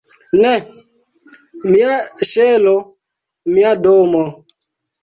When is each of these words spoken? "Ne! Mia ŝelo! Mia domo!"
"Ne! 0.43 0.53
Mia 1.75 1.99
ŝelo! 2.31 2.75
Mia 3.55 3.79
domo!" 3.87 4.29